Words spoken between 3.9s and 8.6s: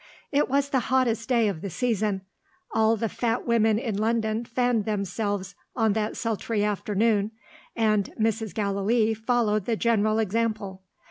London fanned themselves on that sultry afternoon; and Mrs.